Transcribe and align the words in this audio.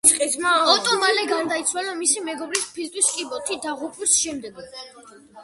ოტო 0.71 0.95
მალე 1.03 1.25
გარდაიცვალა 1.31 1.93
მისი 1.99 2.23
მეგობრის 2.31 2.65
ფილტვის 2.79 3.11
კიბოთი 3.19 3.61
დაღუპვის 3.69 4.19
შემდეგ. 4.25 4.61